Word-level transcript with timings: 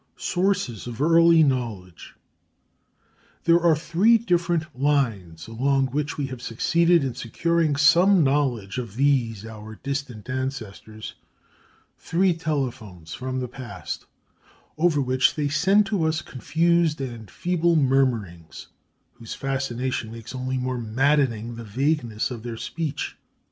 SOURCES 0.17 0.87
OF 0.87 0.99
EARLY 0.99 1.43
KNOWLEDGE 1.43 2.15
There 3.43 3.59
are 3.59 3.75
three 3.75 4.17
different 4.17 4.65
lines 4.75 5.47
along 5.47 5.89
which 5.89 6.17
we 6.17 6.25
have 6.25 6.41
succeeded 6.41 7.03
in 7.03 7.13
securing 7.13 7.75
some 7.75 8.23
knowledge 8.23 8.79
of 8.79 8.95
these 8.95 9.45
our 9.45 9.75
distant 9.75 10.27
ancestors, 10.27 11.13
three 11.99 12.33
telephones 12.33 13.13
from 13.13 13.41
the 13.41 13.47
past, 13.47 14.07
over 14.75 14.99
which 14.99 15.35
they 15.35 15.49
send 15.49 15.85
to 15.85 16.05
us 16.05 16.23
confused 16.23 16.99
and 16.99 17.29
feeble 17.29 17.75
murmurings, 17.75 18.69
whose 19.13 19.35
fascination 19.35 20.11
makes 20.11 20.33
only 20.33 20.57
more 20.57 20.79
maddening 20.79 21.57
the 21.57 21.63
vagueness 21.63 22.31
of 22.31 22.41
their 22.41 22.57
speech. 22.57 23.17